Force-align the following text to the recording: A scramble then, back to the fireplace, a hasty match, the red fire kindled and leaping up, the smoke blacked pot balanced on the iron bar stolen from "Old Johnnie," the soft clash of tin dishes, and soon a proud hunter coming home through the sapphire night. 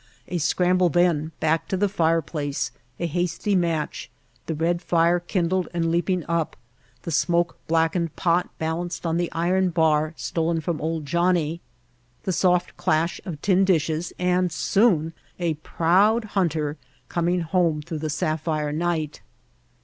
A 0.29 0.39
scramble 0.39 0.89
then, 0.89 1.31
back 1.39 1.67
to 1.67 1.77
the 1.77 1.87
fireplace, 1.87 2.71
a 2.99 3.05
hasty 3.05 3.53
match, 3.53 4.09
the 4.47 4.55
red 4.55 4.81
fire 4.81 5.19
kindled 5.19 5.67
and 5.75 5.91
leaping 5.91 6.25
up, 6.27 6.55
the 7.03 7.11
smoke 7.11 7.57
blacked 7.67 8.15
pot 8.15 8.49
balanced 8.57 9.05
on 9.05 9.17
the 9.17 9.31
iron 9.31 9.69
bar 9.69 10.15
stolen 10.17 10.59
from 10.59 10.81
"Old 10.81 11.05
Johnnie," 11.05 11.61
the 12.23 12.31
soft 12.33 12.75
clash 12.77 13.21
of 13.25 13.39
tin 13.43 13.63
dishes, 13.63 14.11
and 14.17 14.51
soon 14.51 15.13
a 15.37 15.53
proud 15.61 16.23
hunter 16.33 16.77
coming 17.07 17.41
home 17.41 17.83
through 17.83 17.99
the 17.99 18.09
sapphire 18.09 18.71
night. 18.71 19.21